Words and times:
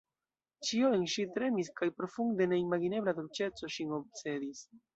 Ĉio 0.69 0.87
en 0.97 1.03
ŝi 1.15 1.25
tremis 1.35 1.69
kaj 1.81 1.89
profunde 1.99 2.49
neimagebla 2.55 3.17
dolĉeco 3.21 3.73
ŝin 3.77 3.97
obsedis. 4.03 4.69